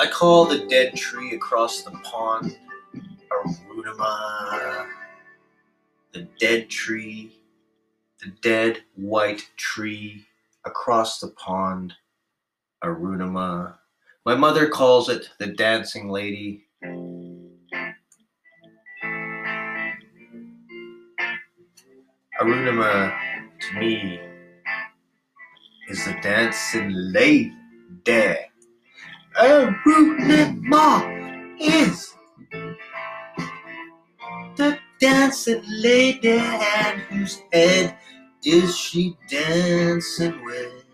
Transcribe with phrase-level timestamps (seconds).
[0.00, 2.56] I call the dead tree across the pond
[3.30, 4.88] Arunima.
[6.12, 7.36] The dead tree,
[8.22, 10.24] the dead white tree
[10.64, 11.92] across the pond
[12.82, 13.74] Arunima.
[14.24, 16.64] My mother calls it the dancing lady.
[22.40, 23.14] Arunima
[23.60, 24.18] to me
[25.90, 27.52] is the dancing lady.
[29.38, 31.02] Arunima
[31.60, 32.14] is
[34.56, 37.96] the dancing lady, and whose head
[38.44, 40.84] is she dancing with?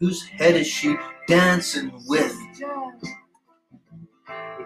[0.00, 0.96] Whose head is she
[1.28, 2.36] dancing with?
[2.58, 2.68] You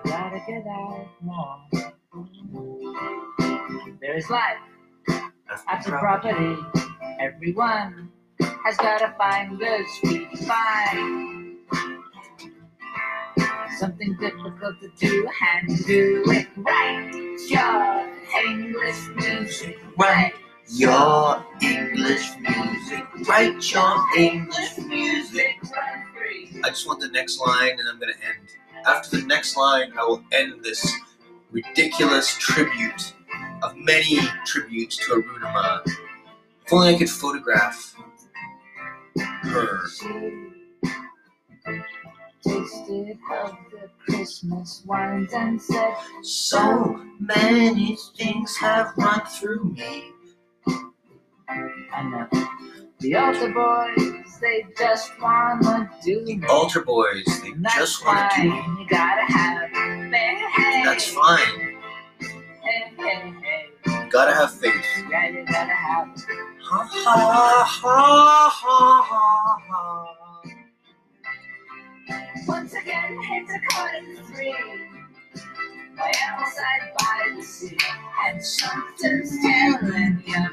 [0.04, 1.60] gotta get out more.
[4.00, 4.58] There is life
[5.68, 6.56] after property.
[7.18, 8.10] Everyone
[8.40, 11.35] has gotta find good sweet find.
[13.78, 17.12] Something difficult to do and do it right.
[17.48, 20.32] Your English music, right?
[20.68, 25.58] Your English music, write your English music.
[26.64, 28.48] I just want the next line and I'm gonna end.
[28.86, 30.90] After the next line, I will end this
[31.50, 33.14] ridiculous tribute
[33.62, 35.86] of many tributes to Arunima.
[36.64, 37.94] If only I could photograph
[39.18, 39.82] her.
[42.46, 50.12] Tasted of the Christmas wines and said, So many things have run through me.
[50.68, 52.28] I know.
[52.32, 52.46] Uh,
[53.00, 56.40] the altar boys, they just wanna do me.
[56.48, 58.56] Altar boys, they And just want to do me.
[58.80, 59.70] You gotta have
[60.12, 60.84] faith.
[60.84, 61.78] That's fine.
[62.20, 64.04] Hey, hey, hey.
[64.04, 64.84] You gotta have faith.
[65.10, 66.08] Yeah, you gotta have.
[66.62, 69.05] Ha ha ha ha ha
[73.08, 74.56] Once again, it's a quarter to three.
[76.98, 77.76] By the sea,
[78.26, 80.46] and something's telling you